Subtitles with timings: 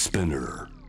[0.00, 0.79] Spinner.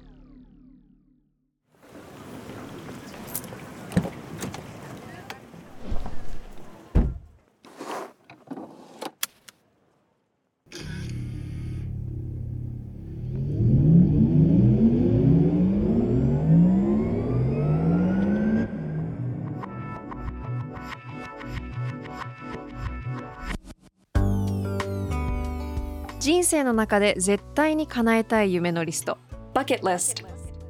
[26.52, 29.18] 生の中で絶対に叶えたい夢のリスト。
[29.54, 30.26] Bucket List.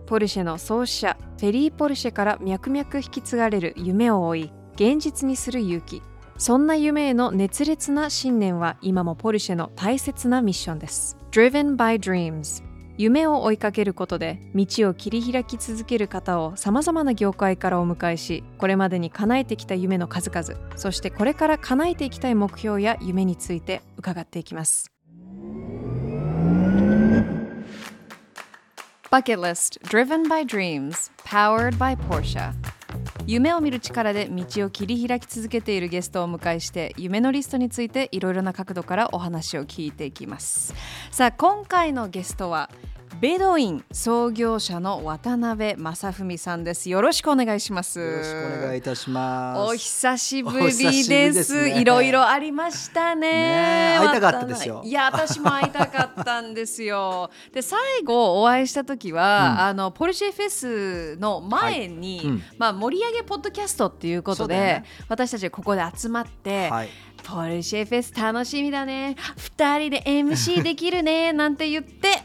[0.05, 6.03] ポルシェの創始者フェリー・ポルシェから脈々引き継がれる夢を追い現実にする勇気。
[6.37, 11.17] そんな夢への熱烈な信念は今もポルシェの大切なミッションです。
[11.31, 12.63] Driven by Dreams.
[12.97, 24.91] 夢を追いかけることで道を切り開き続ける方をさまざまな業界からお迎えしこれまでに叶えてきた夢の数々そしてこれから叶えていきたい目標や夢について伺っていきます
[29.11, 32.53] Bucket List Driven by Dreams Powered by Porsche.
[33.27, 40.73] 夢を見る力で道を切り開き続けているゲストをお迎えして夢のリストについていろいろな角度からお話を聞いていきます。
[41.11, 42.69] さあ今回のゲストは
[43.21, 46.89] ベドイン創業者の渡辺正文さんです。
[46.89, 47.99] よろしくお願いします。
[47.99, 49.73] よろしくお願いいたします。
[49.73, 53.95] お久しぶりでですいろいろありましたね。
[53.99, 54.81] 会いたかったですよ。
[54.83, 57.29] いや私も会いたかったんですよ。
[57.53, 62.27] で最後お会いした時は、あのポルシェフェスの前に、はい。
[62.27, 62.43] うん。
[62.57, 64.85] まあ盛り上げポッドキャストっていうことで、ね。
[65.09, 66.89] 私たちここで集まって、はい。
[67.23, 69.15] ポルシェフェス楽しみだね。
[69.37, 72.20] 2人で MC できるねなんて言って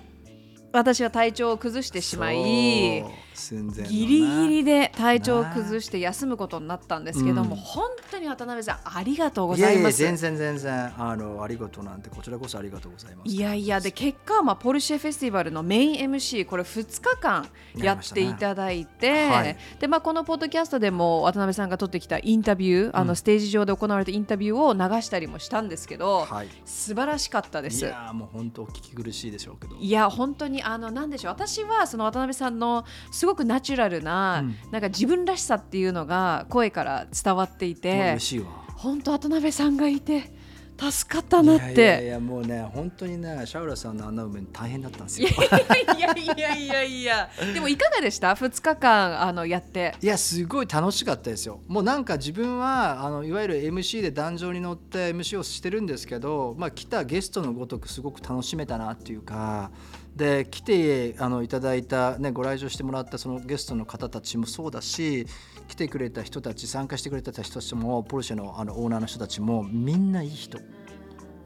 [0.77, 3.03] 私は体調を崩してしまい
[3.37, 9.99] 寸前ギリギリで体調を崩して休むことになったんですけども、うん本当に渡辺さんありがとうごいやいやざいます。
[9.99, 13.31] 全然全然あのありがとうなんてこちらこそありがとうございます。
[13.31, 26.49] いやいやで結果はまあポルシェフェスティバルのメイン MC これ2日間やっていただいて、ねはいでまあ、このポッドキャストでも渡辺さんが撮ってきたインタビュー、あのステージ上で行われたインタビューを流したりもしたんですけど、はい。
[26.65, 27.85] 素晴らしかったです。
[27.85, 29.77] いやーもう本当お聞き苦しいでしょうけど。
[29.77, 38.47] いや本当にあのなんでしょう私はその渡辺さんのすごくナチュラルな、うんなんか自分らしさっていうのが声から伝わっていて嬉しいわ。
[38.77, 40.33] 本当渡辺さんがいて
[40.79, 41.65] 助かったなって。
[41.65, 45.29] いやいやいやもうね本当にねシャウラさんの穴埋め大変だったんですよ。
[45.29, 51.61] いやいやいやいやでもいかがでした？2日間あのやっていやすごい楽しかったですよ。
[51.67, 59.71] もうなんか自分はあのいわゆる MC で壇上に乗って MC をしてるんですけど、まあ、来たゲストのごとくすごく楽しめたなっていうか
[60.17, 65.27] で来てあのいただいた、ね、ご来場してもらったそのゲストの方たちもそうだし
[65.69, 70.59] 来てくれた人たち参加してくれた人たちもポルシェのあのオーナーの人たちもみんないい人。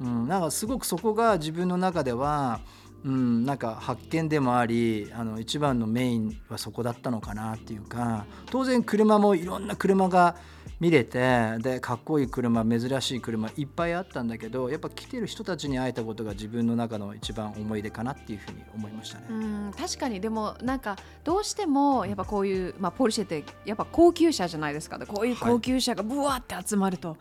[0.01, 2.61] うん、なんかすごくそこが自分の中では、
[3.05, 10.37] うん、なんか発見でもありあの一番のメインはそこだったのかなっていうか当然車もいろんな車が
[10.81, 19.27] 見れてでかっこいい車珍しい車いっぱいあったんだけどやっぱ来てる人たちに会えたことが自分の中の一番思い出かなっていうふうに思いましたね。
[19.29, 20.21] うん確かに。
[20.21, 24.97] でもなんかどうしてもやっぱこういう、まあ、ポルシェってやっぱ高級車じゃないですか。
[24.97, 27.19] でこういう高級車がブワーって集まると、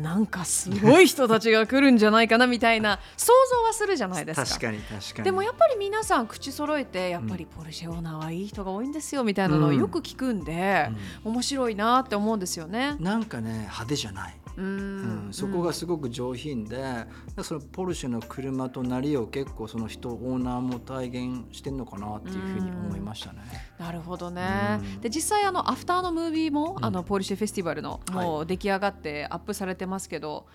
[0.00, 4.46] なんかすごい人たちが来るんじゃないかなみたいな想像はするじゃないですか。
[4.48, 10.90] 確かに確かにでもやっぱり皆さん口揃えてやっぱりポルシェオーナーはいい人が多いんですよみたいなのをよく聞くんで、
[11.24, 12.96] 面白いなって思うんですよね。
[12.98, 14.36] なんかね派手じゃない。
[14.56, 15.26] うん。
[15.26, 17.06] うん、そこがすごく上品で、
[17.42, 23.40] そのポルシェの車となりを結構その人オーナーも体現してんのかなっていうふうに思いましたね。
[23.78, 24.78] なるほどね。
[24.80, 25.00] うん。
[25.00, 26.84] で実際あのアフターのムービーも、うん。
[26.84, 28.26] あのポルシェフェスティバルのはい。
[28.26, 30.46] もう出来上がってアップされてますけど、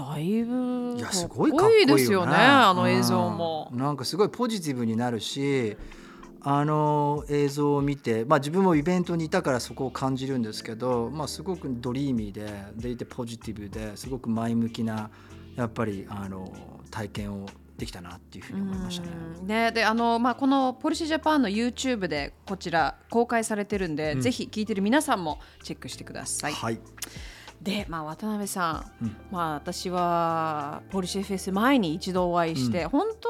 [0.00, 3.78] だいぶすごいかっここいいですよねあの映像もうん。
[3.78, 5.76] なんかすごいポジティブになるし
[6.42, 15.10] あの映像を見て、まあ、自分もイベントにいたからそこを感じるんですけど、まあ、すごくドリーミーででいてポジティブですごく前向きな
[15.56, 16.50] やっぱりあの
[16.90, 17.46] 体験を
[17.76, 19.12] できたなっていうふうに思いましたね。
[19.40, 26.52] うんねであのまあこのポルシェジャパンの YouTube でこちら公開されてるんで、うんぜひ聞いてる皆さんもチェックしてください。
[26.52, 26.80] はい、
[27.62, 29.16] で、まあ、渡辺さん、うん。
[29.30, 33.28] まあ、私はポルシェフェス前に一度お会いして、本当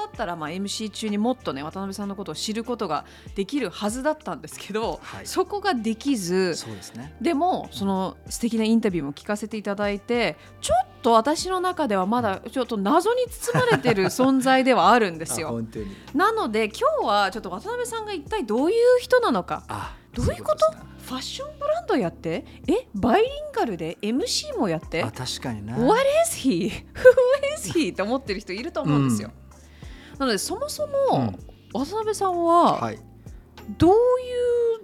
[0.00, 3.04] だったらまあ MC 中にもっとね渡辺さんのことを知ることが
[3.36, 5.26] できるはずだったんですけど、はい。
[5.26, 7.14] そこができずそうですね。
[7.20, 15.62] でもその素敵なインタビューも聞かせていただいてちょっと私の中ではまだちょっと謎に包まれてる 存在ではあるんですあよ。
[16.14, 20.72] なので今日はちょっと渡辺さんが一体どういう人なのかあどういうこと？
[20.76, 20.82] ね。
[21.02, 22.44] ファッションブランドやって？
[22.68, 22.86] え？
[22.94, 25.02] バイリンガルで MC もやって？
[25.02, 25.72] あ確かにね。
[25.72, 26.68] What is he?
[26.94, 27.04] Who
[27.56, 27.92] is he?
[27.92, 29.30] って思ってる人いると思うんですよ。
[30.18, 31.34] なのでそもそも、
[31.72, 32.98] 渡辺さんははい、
[33.78, 33.94] どう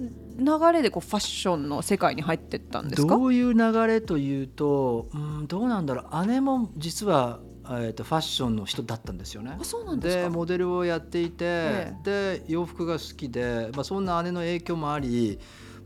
[0.00, 0.08] いう
[0.38, 3.16] 流れでこうファッションの世界に入ってったんですか？
[3.16, 6.26] どういう流れというと、うん、どうなんだろう。
[6.26, 7.40] 姉も実は、
[7.70, 9.56] えー、とファッションの人だったんですよね。
[9.60, 9.64] あ。
[9.64, 10.22] そうなんですか。
[10.24, 15.38] でモデルをやっていて、えで洋服が好きで、まあ、そんな姉の影響もあり、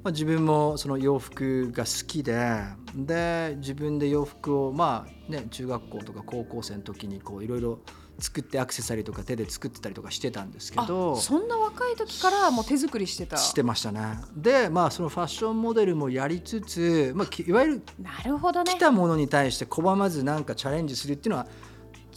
[0.02, 2.62] まあ、自分もその洋服が好きで
[2.94, 7.80] で自分で洋服をまあね中学校とか高校生の時にこういろいろ
[8.18, 13.36] 作ってアクセサリーとか手で作ってたりとかしてたんですけあどそんな若い時からもう手作りしてた。
[13.36, 14.00] してましたね。
[14.36, 18.72] でまあそのファッションモデルもやりつつ、まあ、きいわゆるなるほどね。
[18.72, 21.46] 来たものに対して拒まずなんかチャレンジするっていうのは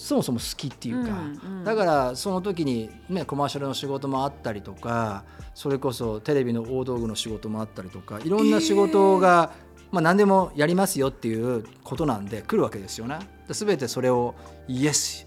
[0.03, 1.63] そもそも好きっていうか、うんうん。
[1.63, 5.23] だからその時に、ね、コマーシャルの仕事もあったりとか
[5.55, 9.53] それこそテレビの大道具の仕事もあったりとかいろんな仕事が、
[9.91, 13.19] まあ、何でもやりますよっていうことなんで来るわけですよね。
[13.51, 14.35] すべてそれを
[14.67, 15.25] 「Yes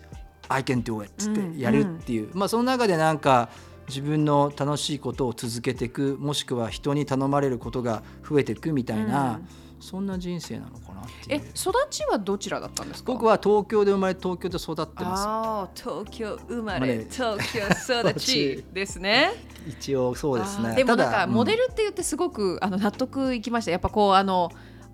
[0.48, 3.48] I can do it」ってやるっていう、まあその中でなんか
[3.88, 11.40] 自分の楽しいことを続けていくもしくは人に頼まれることが増えていくみたいな、うんそんな人生なのかなっていう。
[11.42, 13.12] え育ちはどちらだったんですか？
[13.12, 15.24] 僕は東京で生まれ東京で育ってます。
[15.26, 19.32] ああ東京生ままれれ東京育ちですね
[19.68, 20.74] 一応そうですね。
[20.74, 24.50] でもなんかモデルって言ってすごくあの納得いきましたやっぱこうあの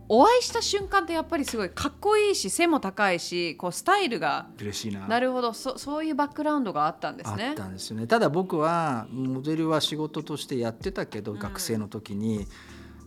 [0.08, 5.06] お会いした瞬間ってやっぱりすごいかっこいいし背も高いしこうスタイルがうん嬉しいな。
[5.06, 8.06] なるほどそそういうバックグラウンドがあったんですあねったんですよね。
[8.06, 12.46] ただ僕はモデルは仕事としてやってたけど、うん学生の時に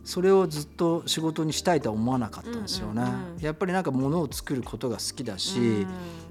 [0.06, 3.02] それをずっと仕事にしたいとは思わなかったんですよね。
[3.40, 5.86] やっぱりなんか物を作ることが好きだし、うん。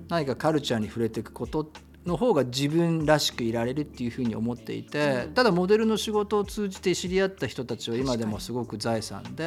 [0.08, 1.70] 何かカルチャーに触れていくこと
[2.06, 5.34] の方が自分らしくいられるっていうふうに思っていて、うん。
[5.34, 9.44] ただモデルの仕事を通じて知り合った人たちは今でもすごく財産で、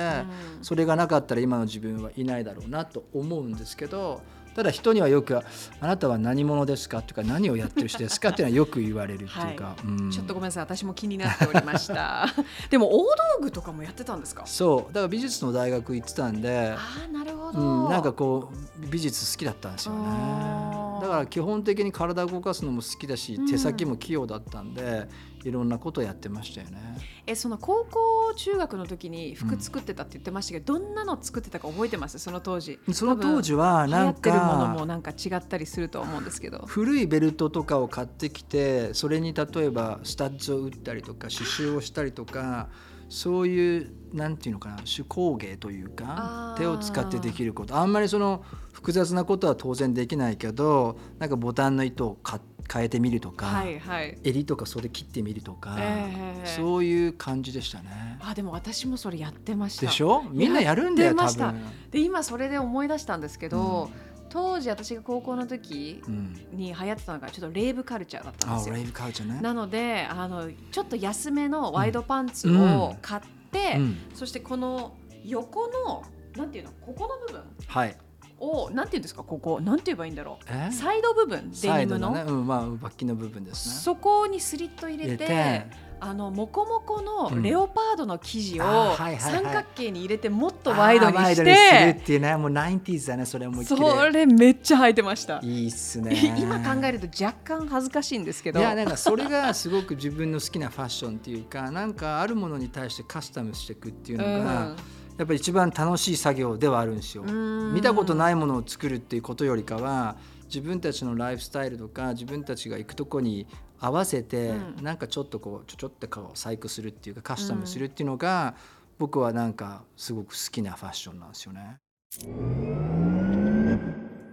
[0.59, 0.65] うん。
[0.65, 4.21] それがなかったら今の自分はいないだろうなと思うんですけど
[4.59, 5.43] ただ人にはよく「あ
[5.87, 10.11] なたは何者ですか?」とか「何をやってる人ですか?」っていうのはよく言われるっていうか、うん。
[10.11, 12.27] ちょっとごめんなさい私も気になっておりました。
[12.69, 13.13] でも大道
[13.43, 14.43] 具とかもやってたんですか？
[14.47, 14.93] そう。
[14.93, 16.79] だから美術の大学行ってたんで、あ
[17.09, 18.51] あなるほど、うん、なんかこ
[18.83, 23.47] う美術好きだったんですよねだから基本的に体を動かすのも好きだし、うん。
[23.49, 25.09] 手先も器用だったんで
[25.45, 26.99] いろんなことやってましたよね。
[27.27, 32.19] えその高校中学の時に服作ってたって言ってましたけど、どんなの作ってたか覚えてます？
[32.19, 32.79] その当時。
[32.93, 36.65] その当時は流行なんってるものもかなんか違ったりすると思うんですけど。
[36.67, 42.69] 古いベルトとかを買ってきてそれに例えばスタッズを打ったりとか刺繍をしたりとか
[43.09, 47.77] そういうなんていうのかな手工芸というか手を使ってできること。
[47.77, 52.41] あんまりその複雑なことは当然できないけどなんかボタンの糸をか
[52.71, 54.19] 変えてみるとか、はいはい。
[54.25, 58.19] 襟とか袖切ってみるとか、ええそういう感じでしたね。
[58.21, 59.87] あでも私もそれやってました。
[59.87, 60.23] でしょ？
[60.31, 61.63] みんなやるんだよ多分。
[61.91, 63.91] で今それで思い出したんですけど、
[64.29, 68.75] 当時私が高校の時うん、に流行ってたのがちょっとレイブカルチャーだったんですよ。
[68.75, 69.41] あレイブカウチャーね。
[69.41, 74.95] なのであのちょっと安めのワイドパンツを買って、うん、そしてこの
[75.25, 76.05] 横の
[76.37, 77.97] なんていうのここの部分はい。
[78.41, 80.69] をなんていうんですかここなんて言えばいいんだろえ？
[80.71, 82.13] うサイド部分デニムの。
[82.13, 83.75] ね、うん、まあバッキの部分ですね。
[83.75, 85.67] そこにスリット入れて
[86.01, 87.05] あのモコモコうん
[87.39, 93.77] のレオパードの生地を三角形に入れてもっとワイドにしあーワイドにするてっていうね、もう 90s だね、それ思いっきり。
[93.77, 95.41] それめっちゃ履いてました。
[95.43, 96.37] いいっすね。
[96.39, 104.77] 今考えると若干恥ずかしいんですけどいやなんかそれがすごく自分の好きなファッションっていうかなんかあるものに対してカスタムしていくっていうのが、
[105.19, 107.25] やっぱり一番楽しい作業ではあるんですよ。
[107.27, 113.47] うん見たことないものを作るっていうことよりかは自分たちのライフスタイルとか自分たちが行くとこに
[113.81, 114.85] 合わせて、うん。
[114.85, 118.55] なんかちょっとこうちょちょってこう細工するっていうかカスタムするっていうのが、
[118.99, 121.77] 僕はなんかすごく好きなファッションなんですよね。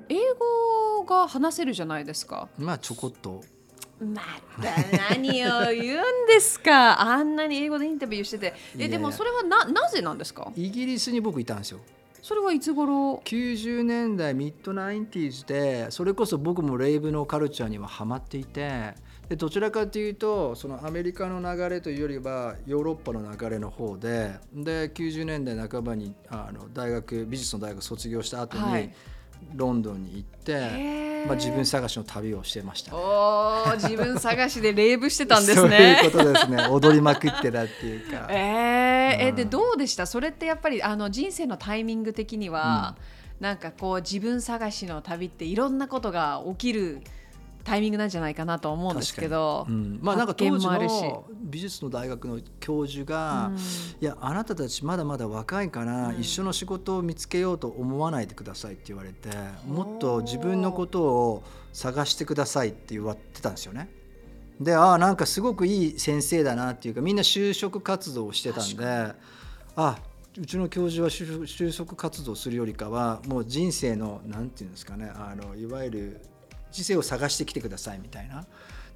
[0.09, 0.15] 英
[0.97, 2.47] 語が話せるじゃないですか。
[2.57, 3.43] まあちょこっと。
[3.99, 4.21] ま
[4.61, 6.99] た何を言うんですか。
[7.01, 8.53] あんなに英語でインタビューしてて。
[8.77, 10.51] えでもそれはななぜなんですか？
[10.55, 11.79] イギリスに僕いたんですよ。
[12.21, 18.95] それはいつ頃？90年代ミッドナインティーズでそれこそ僕もレイブのカルチャーにはハマっていて
[19.29, 28.93] でどちらかというとそのアメリカの流れというよりはヨーロッパの流れの方でで90年代半ばにあの大学美術の大学卒業した後に、はい。
[29.53, 36.67] ロンドンに行って、まあ、自分探しの旅をしてましたね、おー自分探しでレイブしてたんです そうねいうことですね。
[36.67, 38.27] 踊りまくってたっていうか。
[38.31, 39.35] えー、えうん。
[39.35, 40.05] でどうでした？
[40.05, 42.95] それってやっぱりあの人生のタイミング的には、
[43.39, 47.01] なんかこう自分探しの旅っていろんなことが起きる
[47.65, 51.01] タイミングなんじゃないかなと思うんですけど、うん、まあなんか当時発見もあるし。
[51.01, 53.55] の美術の大学の教授が、うん。
[53.55, 53.59] い
[54.01, 56.19] やあなたたちまだまだ若いから、うん。
[56.19, 59.29] 一緒の仕事を見つけようと思わないでくださいって言われて
[59.67, 61.43] もっと自分のことを
[61.73, 63.89] 探してくださいって言われてたんですよね。
[64.59, 69.13] でああなんかすごくいい先生だなっていうかみんな就職活動をしてたんで
[69.75, 69.97] あ
[70.37, 76.21] うちの教授は就職就職活動するよりかはもう人生のなんていうんですかねあのいわゆる
[76.75, 78.45] 人生を探してきてくださいみたいな。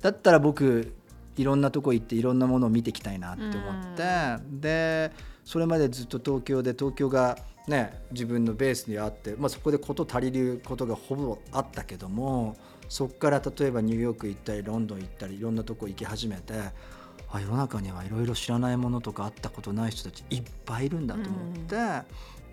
[0.02, 0.94] だったら僕
[1.38, 5.12] いろんなとこ行っていろんなものを見ていきたいなって思って、で
[5.46, 7.38] それまでずっと東京で東京が
[7.70, 12.58] ね自分のベースにあって、まあ、そこで事足りることがほぼあったけども
[12.90, 16.54] そこから例えばニューヨーク行ったりロンドン行ったりいろんなとこ行き始めて
[17.32, 21.76] あ世の中にはいろいろ知らないものとか会ったことない人たちいっぱいいるんだと思って、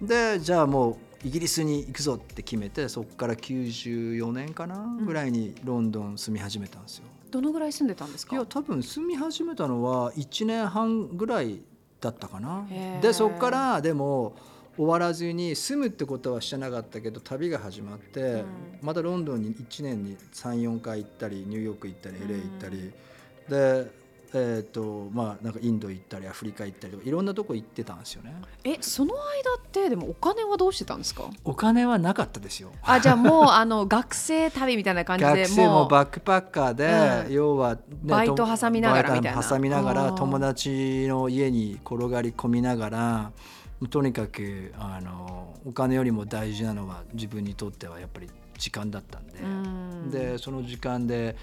[0.00, 7.04] でじゃあもうイギリスに行くぞって決めてそこから94年かなぐらいにロンドン住み始めたんですよ。
[7.30, 8.36] どのぐらい住んでたんですか？
[8.36, 11.60] いや多分住み始めたのは1年半ぐらい
[12.00, 12.66] だったかな。
[13.00, 14.36] でそこからでも
[14.76, 18.44] 終わらずに住むってことはしてなかったけど旅が始まって、ん。
[18.82, 22.92] またロンドンに1年に34回行ったりニューヨーク行ったり LA 行ったり、
[23.48, 23.90] で
[24.34, 28.34] えーとまあ、なんかインド行ったりアフリカ行ったりとかいろんなとこ行ってたんですよね。
[28.64, 31.30] えその間ってでもお金はどうしてたんですか？
[31.44, 32.72] お金はなかったですよ。
[32.82, 37.32] あじゃあもうあの学生旅みたいな感じで学生もうバックパッカーで、うん。
[37.32, 39.42] 要は、ねバイト挟みながらみたいな。
[39.42, 43.32] 挟みながら友達の家に転がり込みながら
[43.90, 48.28] とにかくあのお金よりも大事なのは自分にとってはやっぱり
[48.58, 50.10] 時間だったんで、うん。
[50.10, 51.36] でその時間で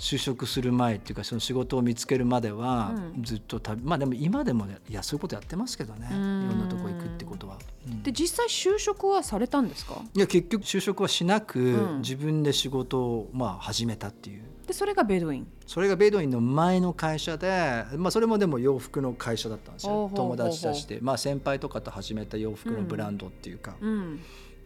[0.00, 3.22] 就職する前っていうかその仕事を見つけるまではうん。
[3.22, 6.08] ずっと旅、まあでも今でもねいやそういうことやってますけどね。
[6.10, 7.58] いろうんんなとこ行くってことは。
[7.86, 8.02] うん。
[8.02, 10.02] で実際就職はされたんですか？
[10.14, 12.00] いや結局就職はしなく、うん。
[12.00, 14.42] 自分で仕事をまあ始めたっていう。
[14.66, 15.46] でそれがベドウィン？
[15.66, 20.10] それがベドウィンの前の会社で、まあ、それもでも洋服の会社だったんですよ。
[20.14, 24.20] 友達たちで、まあ、先輩とかと始めた洋服のブランドっていうか、うん。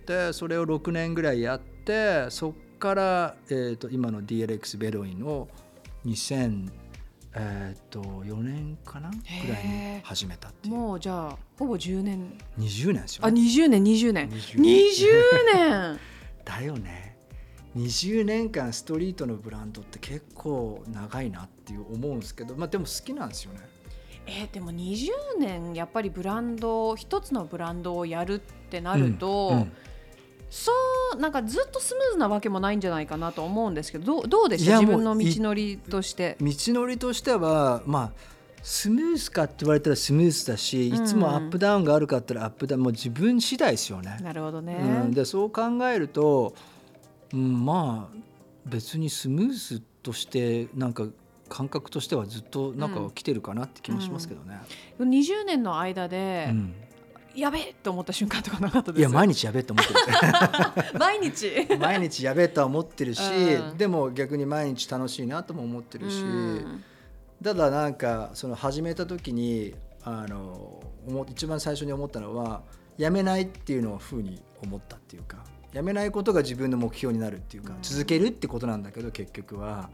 [0.06, 5.48] でそれを6年ぐらいやってそっから、えー、と今の DLX ベドウィンを
[6.06, 6.70] 2004、
[7.36, 9.10] えー、と4年かな？
[9.10, 9.16] ぐ
[9.52, 10.74] らいに始めたっていう。
[10.74, 12.38] もうじゃあほぼ10年。
[12.58, 14.30] 20年ですよあね20年20年。
[14.30, 14.64] 20 20
[15.54, 15.98] 年。
[16.44, 17.14] だよね。
[17.76, 23.60] 20年間ストリートのブランドって結構長いなっていう思うんですけど、まあ、でも好きなんですよね。
[24.26, 29.72] えーでも20年やっぱりブランド一つのブランドをやるってなると、うんうん。
[30.48, 30.74] そう
[31.16, 36.36] なんかずっとスムーズなわけもないんじゃないかなと思うんですけどどうどうでしいやた自分の道のりとして。
[36.40, 44.16] 道のりとしてはまあスムーズかって言われたらスムーズだし、いつもアップダウンがあるかって言ったらアップダウンもう自分次第ですよね。
[44.22, 44.78] なるほどね。
[45.04, 46.54] うん、でそう考えると、
[47.34, 48.16] うん、まあ
[48.64, 51.06] 別にスムーズとしてなんか
[51.50, 54.58] 感覚としてはずっとなんか来てるかなって気もしますけどね。
[54.98, 56.74] 20年の間で、うん
[57.34, 59.00] やべえと思った瞬間とかなかったです。
[59.00, 60.00] いや毎日やべえと思ってる。
[60.98, 61.50] 毎日。
[61.78, 63.76] 毎日やべえとは思ってるし、うん。
[63.76, 66.84] でも逆に毎日楽しいなとも思ってるし、うん。
[67.42, 72.62] ただなんかその始めた時にあの思一番最初に思ったのは
[72.96, 75.38] やめないっていうのをふうに思ったっていうか
[75.72, 77.78] やめないことが自分の目標になるっていうか、うん。
[77.82, 79.90] 続けるってことなんだけど結局は。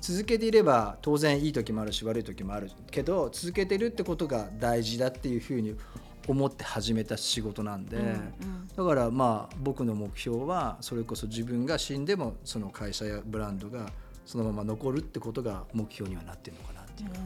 [0.00, 5.76] 続けていれば当然いい時もあるし悪い時もあるけど続けてるってことが大事だっていうふうに
[6.26, 7.96] 思って始めた仕事なんで。
[7.96, 13.92] うんうんだからまあ僕の目標はそれこそ自分が死んでもその会社やブランドが
[14.26, 17.16] そのまま残るってことが目標にはなってるのかなっていううー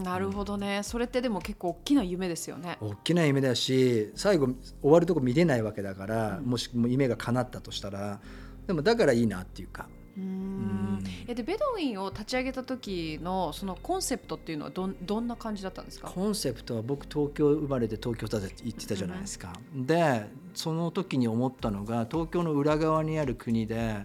[0.00, 2.78] んなるほどねそれってでも結構大きな夢ですよね。
[2.80, 4.48] 大きな夢だし最後
[4.80, 8.20] 終わるとこ見れないわけだから、うんもしも夢が叶ったとしたら
[8.66, 16.08] でもだからいいなっていうかうんんえでベドウィンを立ち上げた時のそのコンセプトっていうのはどんどんな感じだったんですか？
[16.08, 19.52] コンセプトは僕東京生まれて東京だって言ってたじゃないですか。
[19.74, 24.02] でその時に思ったのが東京の裏側にある国で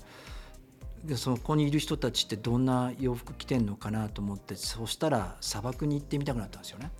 [1.03, 6.91] でそこにいる人たちってどんな洋服着てんのかなと思ってそしたら砂漠に行ってみたくなったんですよね。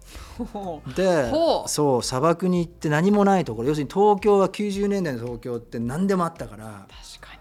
[0.95, 1.31] で
[1.67, 6.87] そう砂漠に行って何もないところ要するに東京は90年代の東京って何でもあったから
[7.17, 7.36] 確か。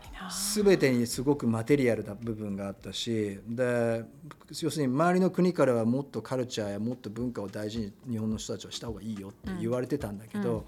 [0.54, 4.04] 全てにすごくマテリアルな部分があったしで
[4.60, 10.56] 要するに周りの国からはもっとカルチャーやもっと文化を大事に日本の人たちはした方がいいよって言われてたんだけど、うん。
[10.58, 10.64] うん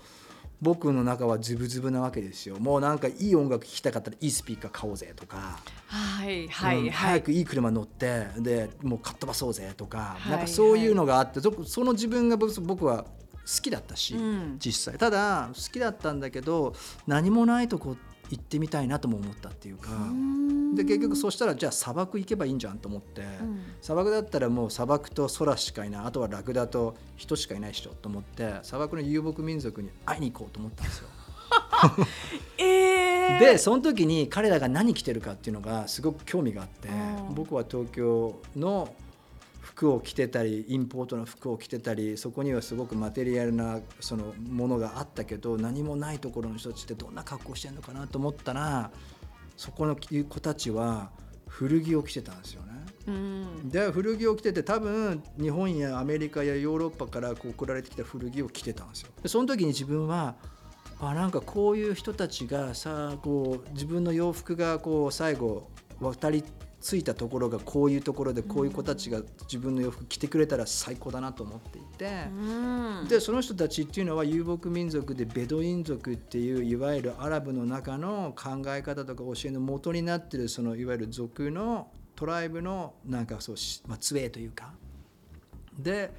[0.61, 2.59] 僕の中はズブズブなわけですよ。
[2.59, 5.61] もうなんかいい音楽聴きたかったらいいスピーカー買おうぜとか。
[5.87, 14.57] はいはい早くいい車乗ってでもうかっ飛ばそうぜとか、はいなんかそういうのがあってそその自分が僕僕は好きだったし、うん。
[14.59, 14.99] 実際。
[14.99, 16.75] ただ好きだったんだけど
[17.07, 17.97] 何もないとこ
[18.31, 19.91] 行ってみたいなとも思ったっていうか
[20.75, 23.61] で結局そしたらじゃあ砂漠行けばいいんじゃんと思って、うん。
[23.81, 31.09] 砂漠だったらもう砂漠と空しかいないあとはラクダと人しかいないっしょと思って砂漠の遊牧民族に会いに行こうと思ったんですよ。
[32.59, 33.41] えへー。
[33.41, 37.35] でその時に彼らが何着てるかっていうのがすごく興味があってうん。
[37.35, 38.93] 僕は東京の
[39.69, 48.91] 服を着てたりインポートの服を着てたりそこにはすごくマテリアルなそのものがあったけど何もないところの人たちってどんな格好してるのかなと思ったら
[49.59, 51.11] そこの子たちは
[51.47, 52.69] 古着を着てたんですよね。
[53.09, 59.11] うんで古着を着てて多分日本やアメリカやヨーロッパからこう送られてきた古着を着てたんですよ。
[59.23, 60.37] でその時に自分は
[61.01, 65.69] あなんかこういう人たちがさこう自分の洋服がこう最後
[66.01, 66.43] 渡り
[66.81, 72.29] ついたところがこういうところでこういう子たちが自分の洋服着てくれたら最高だなと思っていて。
[72.31, 73.09] うん。
[73.09, 84.73] でその人たちっていうのは遊牧民族でベドイン族っていういわゆるアラブの中の考え方とか教えの元になってるそのいわゆる族のトライブのなんかそうし、まあ、杖というか。
[85.79, 86.13] で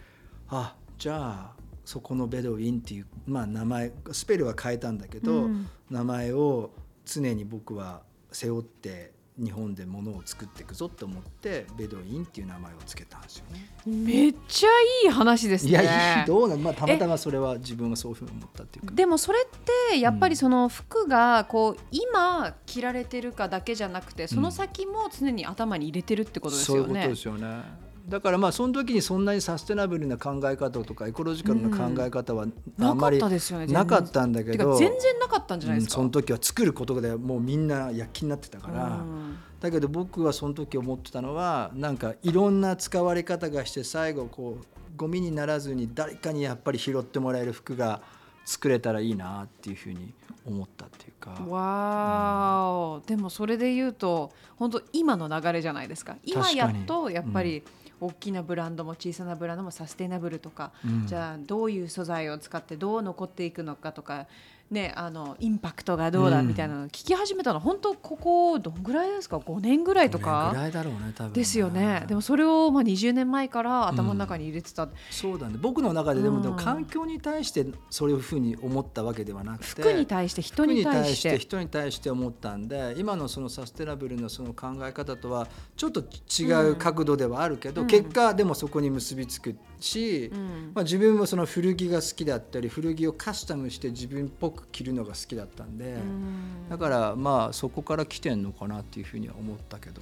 [0.50, 1.54] あじゃあ
[1.86, 5.68] そこのベドウィンっていう、まあ、名前スペルは変えたんだけど、うん。
[5.90, 6.72] 名前を
[7.06, 13.70] 常に僕は背負って日本で物を作っていくぞと思ってベドウィンっていう名前をつけたんですよね。
[13.86, 14.70] めっちゃ
[15.06, 18.94] いい話ですねいやどうなん、まあ、たまたまそれは自分がそういうふうに思ったっていうか。
[18.94, 27.16] でもそれってやっぱりその服がこう今着られてるかだけじゃなくてその先も常に頭に入れてるってことですよねそういうことで。
[27.16, 27.89] すよね。
[28.10, 36.02] だからまあその時にそんなにサステナブルな考え方とかエコロジカルな考え方はあなんまりなかったんだけど、全然なかったんじゃないですか？
[36.02, 39.38] うんその時は作ることでもうみんな躍起になってたから、うん。
[39.60, 48.02] だけど僕はその時思ってたのはなんかいろんな使われ方がして最後こうゴミにならずに誰かにやっぱり拾ってもらえる服が
[48.46, 50.14] 作れたらいいなっていうふうに
[50.46, 51.32] 思ったっていうか。
[51.48, 56.16] わーお、でもそれで言うと本当今の流れじゃないですか？
[56.24, 57.62] 今やっとやっぱり
[58.02, 61.08] 大きなブランドも小さなブランドもサステナブルとか、うん。
[61.08, 64.28] じゃあどういう素材を使ってどう残っていくのかとか、
[64.72, 66.48] ね、あのインパクトがどうだうん。
[66.48, 70.50] みたいなのを聞き始めたの本当ここどんぐらいですか？5年ぐらいとか？
[70.54, 72.06] ぐらいだろうね多分ですよね。
[72.08, 75.56] でもそれをまあ20年前から頭の中に入れてた、そうだね。
[75.60, 76.44] 僕の中ででも,、うん。
[76.44, 81.40] でも環境に対してそういうふうに思ったわけではなくて服に対して人に対して？
[81.40, 87.88] 人に対して思ったんで今のそのサステナブルのその考え方とはちょっと違う角度ではあるけど、うん。
[87.88, 90.72] 結果でもそこに結びつくし、うん。
[90.76, 96.70] まあ、自分もその古着が好きだったり古着をカスタムして自分っぽく着るのが好きだったんで、うん。
[96.70, 100.02] だからまあそこから来てんのかなっていうふうには思ったけど。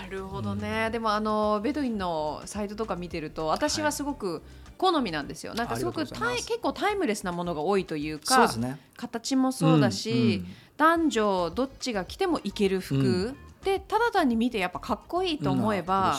[0.00, 4.42] なるほどね、でもあのベドウィンのサイトとか見てると私はすごく
[4.76, 8.78] 好みなんですよ、なんかすごくタイ結構タイムレスなものが多いというかね。
[8.96, 13.36] 形もそうだし、うん男女どっちが着てもいける服、うん。
[13.62, 16.18] でただ単に見てやっぱかっこいいと思えば、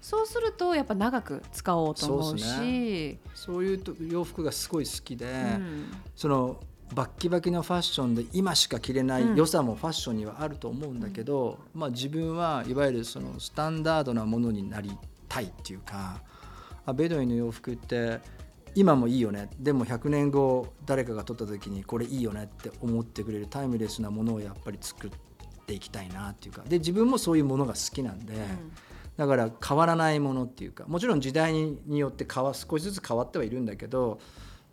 [0.00, 2.44] そうするとやっぱ長く使おうと思うし。
[3.34, 5.28] そうっそういうと洋服がすごい好きで、う
[5.58, 5.86] ん。
[6.14, 6.60] その
[6.94, 9.34] バッキバキのファッションで今しか着れなうん。
[9.34, 14.96] い良さもファッションにはあると思うんだけど、まあ、自分はいわゆるそのスタンダードなものになり
[15.28, 16.20] たいっていうか
[16.86, 18.20] あベドウィンの洋服って
[18.74, 19.50] 今もいいよね。
[19.58, 25.10] でも100年後誰かが撮った時にこれいいよねって思ってくれるタイムレスなものをやっぱり作っ
[25.66, 26.62] ていきたいなっていうか。
[26.68, 28.34] で自分もそういうものが好きなんで。
[29.16, 34.18] だから変わらないものっていうかもちろん時代によって変わ少しずつ変わってはいるんだけど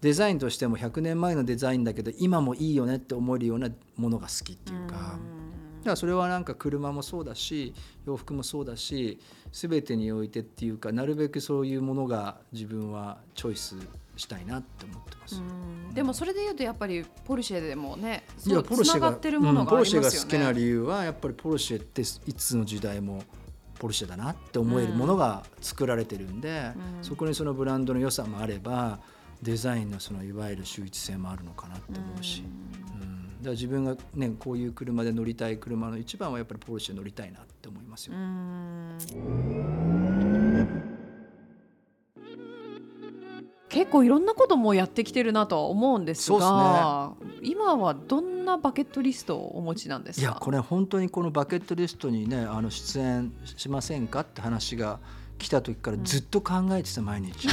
[0.02, 4.96] デザインとしても100年前のデザインだけど今もいいよねって思えるようなものが好きっていうか。
[4.96, 7.74] だからそれはなんか車もそうだし
[8.06, 9.20] 洋服もそうだし
[9.52, 13.76] 全てにおいてっていうかなるべくそういうものが自分はチョイス
[14.16, 15.36] したいなって思ってます。
[15.38, 20.08] うんでもそれで言うとやっぱりポルシェでもねいやそうつながってるものうんがありますよね。
[20.08, 23.24] ポルシェが好きな理由はやっぱりポルシェっていつの時代も
[23.80, 29.00] ポルシェだなって思えるものが作られてるんで、うんそこにそのブランドの良さもあれば
[29.42, 32.46] デザインのそのいわゆる秀逸性もあるのかなって思うし、う
[33.04, 33.28] ん。
[33.40, 38.14] だから自分がねこういう車で乗りたい車の一番はやっぱりポルシェ乗りたいなって思いますよ。
[38.16, 38.98] うん。
[43.70, 50.28] 結構いろんなこともやってきてるなとは思うんですが今はどんなバケットリストをお持ちなんですか？
[50.28, 55.00] いやこれ本当にこのバケットリストにねあの出演しませんかって話が
[55.38, 57.48] 来た時からずっと考えてた毎日、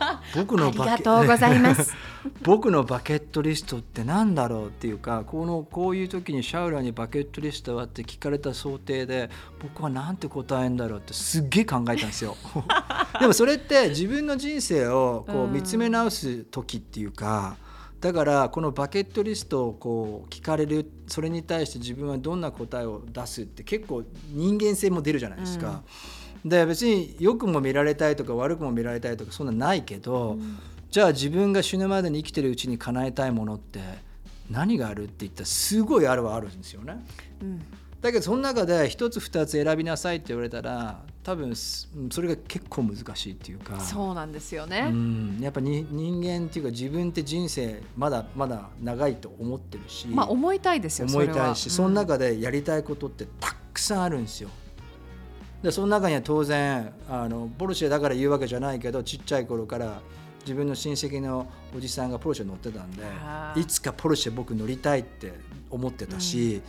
[0.34, 1.92] 僕のありバケがとうございます。
[2.42, 12.36] 僕のバケットリストってなんだろうっていうかこのこういう時にシャウラーにバケットリストはって聞かれた想定で僕はなんて答えんだろうってすっげえ考えたんですよ。
[13.20, 17.56] でもそれって自分の人生をこううん見つめ直す時っていうか。
[18.00, 25.82] だからこのバケットリストをこう聞かれるそれに対して自分はどんな答えを出すって結構人間性も出るじゃないですか。
[26.44, 30.38] で別に良くも見られたいとか悪くも見られたいとかそんなないけど、
[30.90, 33.80] じゃあ自分が死ぬまでに生きてるうちに叶えたいものって
[34.50, 37.04] 何があるって言ったらすごいあるはあるんですよね。
[37.42, 37.62] うん
[38.00, 44.90] だけどその中で一つ二つ選びなさいって言われたら多分すそれが結構難しいっていうかそうなんですようね。
[44.90, 51.08] んやっぱに人間っていうか自分って人生まだまだ長いと思ってるし、まあ思いたいですよ。
[51.10, 54.48] 思いたいしそ,、れはの中でやりたいことってたくさんあるんですよ。
[55.62, 60.00] でその中には当然あのポルシェだから言うわけじゃないけどちっちゃい頃から
[60.40, 61.46] 自分の親戚の
[61.76, 63.02] おじさんがポルシェ乗ってたんで
[63.56, 65.34] いつかポルシェ僕乗りたいって
[65.68, 66.62] 思ってたし、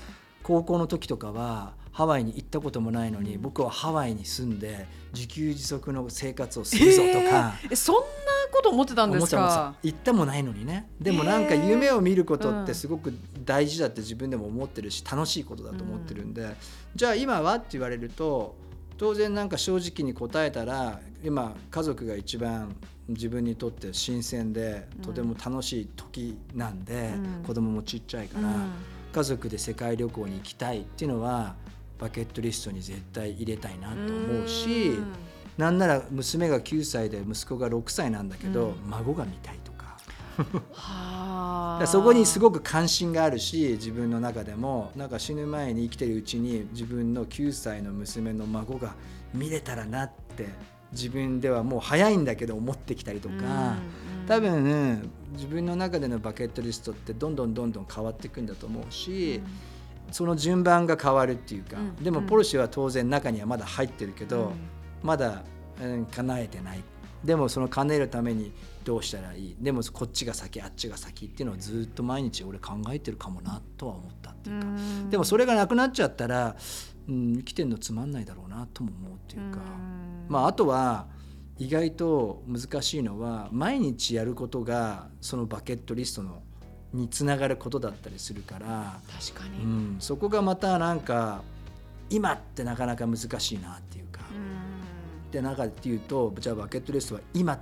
[0.43, 3.41] 高校の時とかはハワイに行ったこともないのに、うん。
[3.41, 7.55] 僕はハワイに住んで自給自足の生活をするぞとか。
[7.63, 8.01] えーえそんな
[8.53, 9.75] こと思ってたんです思ってまか。
[9.81, 10.89] す行ったもないのにね。
[10.99, 12.65] でもなんか夢を見ることっうん。
[12.65, 13.13] てすごく
[13.45, 16.55] 大事だって自分でも思ってるし楽しいことだと思ってるんで、
[16.95, 17.55] じゃあ今は？
[17.55, 18.55] って言われると
[19.01, 22.75] 当然なんか正直に答えたら今家族が一番
[23.07, 25.01] 自分にとって新鮮でうん。
[25.01, 27.43] とても楽しい時なんで、うん。
[27.43, 28.71] 子供もちっちゃいから、うん。
[29.11, 31.55] 家族で世界旅行に行きたいっていうのは
[31.97, 34.89] バケットリストに絶対入れたいなと思うし。
[34.89, 35.13] うん。
[35.57, 38.75] なんなら娘が9歳で息子が6歳なんだけど、うん。
[38.91, 39.70] 孫が見たいと。
[39.70, 39.70] か
[40.73, 44.91] はそこにすごく関心があるし自分の中でも。
[44.95, 48.95] なんか死ぬ前に生きてるうちに自分の9歳の娘の孫が
[49.33, 50.47] 見れたらなって
[50.91, 59.41] 自分ではもう早いんだけど思ってきたりとか、うん多分、自分の中でのバケットリストってどんどんどんどん変わっていくんだと思うし、
[60.11, 61.95] その順番が変わるっていうか、うん。
[61.97, 64.51] でもポルシェは当然中にはまだ入ってるけど、うん。
[65.03, 65.43] まだ、
[65.81, 66.83] うん、叶えてない
[67.23, 68.51] でもその叶えるために
[68.83, 69.55] どうしたらいい？
[69.59, 75.09] でもこっちが先あっちが先っていうのをずっと毎日俺考えてるかもなとは思ったっていうか、うん。
[75.09, 76.55] でもそれがなくなっちゃったら、
[77.07, 80.25] うん、生きてんのつまんないだろうなとも思うっていうか、うん。
[80.29, 81.07] まあ、あとは
[81.59, 86.41] 意外と難しいのは毎日やることがそのバケットリストの
[86.91, 91.43] につながることだったりするから、確かに、うん、そこがまたなんか
[92.09, 94.07] 今ってなかなか難しいなっていう
[95.31, 95.39] か。
[95.39, 97.59] うんで中で言うとじゃあバケットリストは今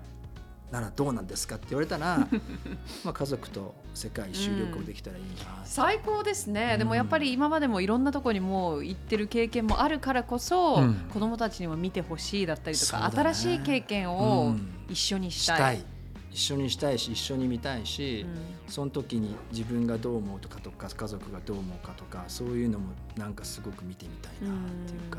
[0.72, 2.28] ならどうなんですかって言われたら
[3.04, 6.80] まあ家族と世界一周旅行できたらいいな、最高ですね、うん。
[6.80, 10.94] でもやっぱり今までもいろんなところにもう行ってる経験もあるからこそ、うん。
[11.12, 13.16] 子供たちにも見てほしいだったりとか、ね。
[13.16, 14.62] 新しい経験うをん。
[14.88, 15.40] 一緒にしい。
[15.42, 15.84] したたい。
[16.32, 18.72] 一緒にしたいし一緒に見たいし、うん。
[18.72, 25.18] その時に自分がどう思うとかとか家族がどう思うかとかそういうのもなんかすごく見てみたいなっていうか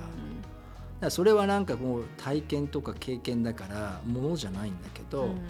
[1.06, 5.40] らそれはなんかもう体験とか経験だからものじゃないんだけど、うん。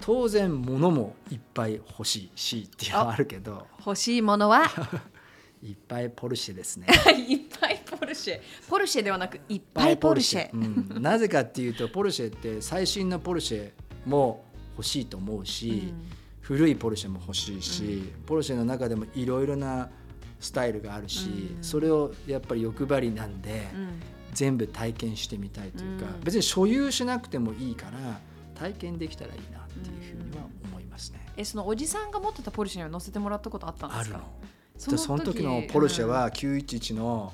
[0.00, 3.66] 当然物もいっぱい欲しいしっていうのはあるけど。
[3.84, 4.64] 欲しいものは？
[5.62, 6.86] いっぱいポルシェですね。
[7.28, 8.40] いっぱいポルシェ。
[8.68, 13.70] ポルシェではなくいっぱいポルシェ、うん、なぜかっていうとポルシェって最新のポルシェ
[14.06, 14.44] も
[14.76, 15.92] 欲しいと思うし、
[16.40, 19.90] 古いポルシェも欲しいし、ポルシェの中でもいろいろな
[20.38, 21.64] スタイルがあるし、うん。
[21.64, 28.20] それをやっぱり欲張りなんで、うん全部体験してみたいというか、うん別に所有しなくてもいいから
[28.54, 31.20] 体験できたらいいなっていうふうには思いますね。
[31.36, 34.16] えそのおじさんが持ってたポルシェには乗せてもらったことあったんですか？
[34.16, 34.92] あるの。
[34.92, 37.32] でその時のポルシェは911の、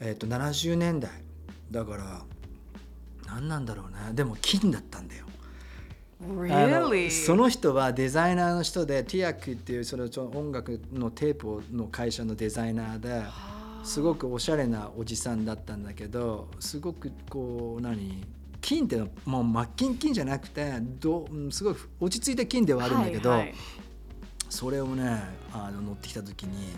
[0.00, 1.10] えー、と70年代
[1.70, 2.22] だから
[3.26, 5.24] 何なんだろうなでも金だったんだよ。
[5.24, 7.10] うんあの Really?
[7.10, 13.22] その人はデザイナーの人でティアックっていうそのちょ音楽のテープの会社のデザイナーで
[13.84, 18.22] すごくおしゃれなおじさんだったんだけどすごくこう何
[18.60, 23.54] 金ってのもう真っ金金じゃなくてどすごい落ち着いた金ではあるんだけど、はいはい。
[24.50, 26.76] それをねあの乗ってきた時に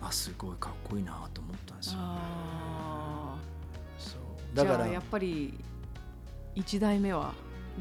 [0.00, 1.98] あすごいかっこいいなと思ったんですよ。
[2.00, 3.38] あ
[3.98, 4.20] そう。
[4.54, 5.54] ーだからじゃあやっぱり
[6.54, 7.32] 一代目は？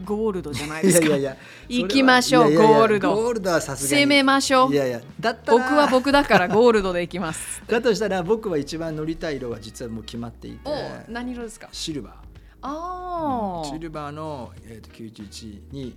[0.03, 1.05] ゴールドじゃないですか。
[1.07, 1.37] いやいやいや。
[1.69, 3.13] 行きましょうゴールド。
[3.15, 4.03] ゴールドはさすがに。
[4.03, 4.73] 攻めましょう。
[4.73, 7.61] いやいやだったら僕は僕だからゴールドで行きます。
[7.69, 10.59] だとしたら僕は一番乗りたい色は実はもう決まっていて。
[10.65, 11.69] お何色ですか？
[11.71, 12.13] シルバー、
[12.61, 13.69] ああ。
[13.69, 15.95] シルバーの、えー、と911に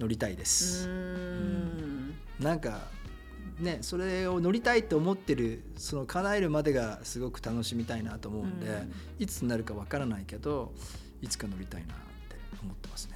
[0.00, 2.14] 乗りたいでうす、ーん。
[2.40, 2.80] なんか
[3.60, 8.92] ねそれを乗りたいと思ってるその叶えるまでがすごく楽しみたいなと思うんで、うん。
[9.18, 10.72] いつになるかわからないけど
[11.22, 11.94] いつか乗りたいな
[12.66, 13.14] 思ってますね、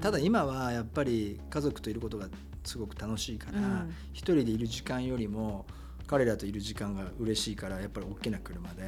[0.00, 2.28] ただ今はやっぱり家族といることが
[2.64, 3.94] すごく楽しいから、うん。
[4.12, 5.66] 一人でいる時間よりも
[6.06, 8.82] 彼らといる時間が嬉しいからやっぱり大きな車で、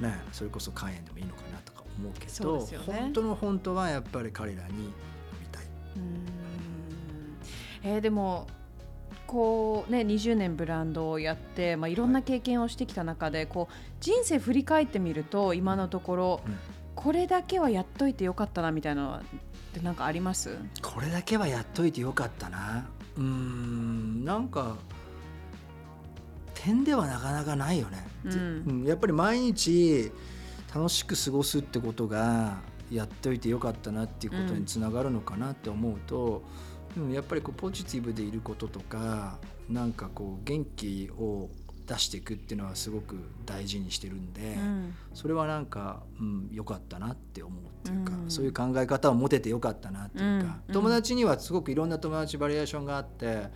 [0.00, 2.78] ね、それこそカエンでもいいのかなとか思うけどね。
[2.86, 4.90] 本当の本当はやっぱり彼らに乗
[5.40, 5.64] りたい。
[7.82, 8.46] えーでも
[9.26, 16.56] こうね20年ブランドをやって、まあ、いろんな経験をしてきた中で、こう人生振り返ってみると今のところ、うん
[17.04, 19.22] これだけはやっといてよかったなみたいなのはっ
[19.74, 20.56] てなんかあります？
[20.80, 22.88] これだけはやっといてよかったな。
[23.18, 24.78] うーんなんか
[26.54, 28.32] 点ではなかなかないよね、うん。
[28.32, 30.10] うんやっぱり毎日
[30.74, 36.42] 楽しく過ごすってことがやっておいてよかったなっていうことにつながるのかなって思うと、
[36.96, 39.38] うんやっぱりこうポジティブでいることとか
[39.68, 41.50] なんかこう元気を
[41.86, 53.48] 出していくっていうのはすごく大事にしてるんで、うんそれはなんかうん良かったなって思うっていうか、うんそういう考え方を持ててよかったなっていうか、うん友達にはすごくいろんな友達バリエーションがあって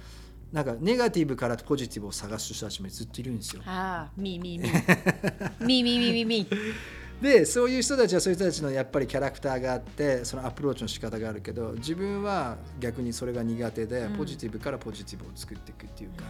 [0.52, 3.62] なんかネガティブからポジティブを探す人たちもずっといるんですよ。
[3.66, 4.70] ああ、みみみ。
[5.60, 6.46] みみみみみ。
[7.20, 16.24] でそういう人たちはそういう人たちのやっぱりキャラクターがあってそのアプローチの仕方があるけど自分は逆にそれが苦手で、うんポジティブからポジティブを作っていくっていうか。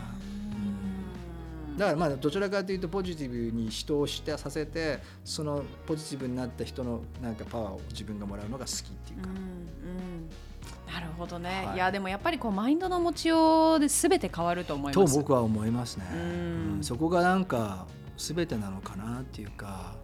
[1.78, 10.92] だからまあどちらかというとポジティブに人をしてさせてそのポジティブになった人のなんかパワーを自分がもらうのが好きっていうか、うんうん。
[10.92, 11.76] なるほどね、はい。
[11.76, 15.16] い、やでもやっぱりこうマインドの持ちようで全て変わると思いとます。
[15.16, 16.76] 僕は思いますね、うん。
[16.78, 16.84] うん。
[16.84, 17.86] そこがなんか
[18.16, 19.94] 全てなのかなっていうか、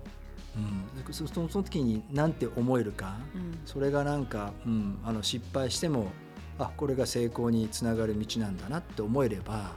[0.57, 3.59] うん、そそのその時に何て思えるか、うん。
[3.65, 6.13] それがなんか、うん、あの失敗しても
[6.57, 9.73] あこれが成功につながる道なんだなって思えれば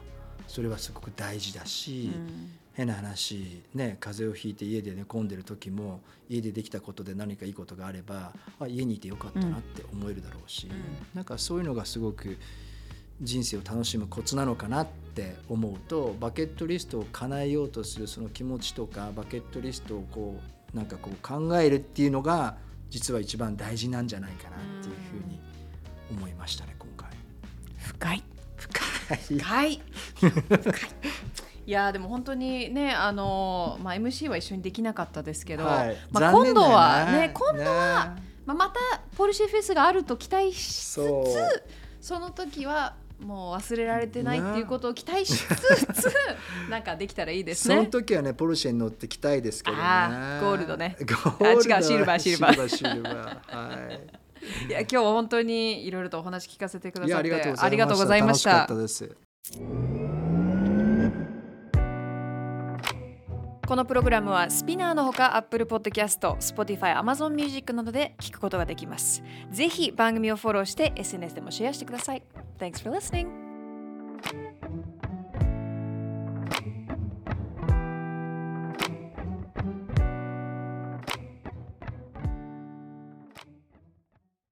[0.48, 2.52] それはすごく大事だし、うん。
[2.74, 10.76] 変な話ね風邪をひいて家で寝込んでる時も家でできたことで何かいいことがあればあ家にいてよかったなって思えるだろうし、うん。
[11.16, 12.38] なんかそういうのがすごく
[13.22, 20.40] 人生を楽しむコツなのかなって思うとバケットリストを叶えようとするその気持ちとかバケットリストをこ
[20.74, 22.58] うなんかこう考えるっていうのが
[22.90, 25.40] 実は一番大事なんじゃないかなっていうふうに
[26.12, 27.10] 思いましたね今回。
[27.78, 28.24] 深い。
[28.56, 29.38] 深い深い。
[29.38, 29.82] 深い。
[31.66, 31.72] い。
[31.72, 35.98] やでも本当にねあの、まあ、MC は一緒にできなかったですけど、はい。
[36.12, 38.80] まあ、今度はね今度は、ねまあ、また
[39.18, 41.02] ポルシェフェスがあると期待しつつ
[42.00, 46.14] その時はもう忘れられてないっていうことを期待しつつ
[46.70, 47.88] なんかできたらいいですそのね。
[47.88, 49.84] 時はねポルシェに乗ってきたいですけどね。
[50.40, 50.96] ゴールドね。
[51.00, 52.68] ゴールドあ違うシルバーシルバー。
[52.68, 53.88] シルバーシルバー。
[53.88, 54.27] はい。
[54.68, 57.66] いや今日は本当にいろいろとお話聞かせてくださってありがとうございました。
[57.66, 59.18] ありがとうございまし楽しかたったです。
[63.68, 69.22] このプログラムはスピナーのほか Apple Podcast、Spotify、Amazon Music などで聞くことができます。
[69.52, 72.24] ぜひ番組をフォローして SNS でもシェアしてください。
[72.60, 73.47] Thanks for listening!